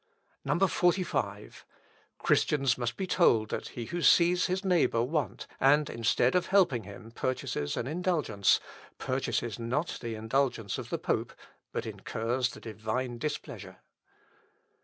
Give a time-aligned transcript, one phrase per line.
[0.67, 1.63] 45.
[2.17, 6.85] "Christians must be told that he who sees his neighbour want, and, instead of helping
[6.85, 8.59] him, purchases an indulgence,
[8.97, 11.33] purchases not the indulgence of the pope,
[11.71, 13.77] but incurs the Divine displeasure.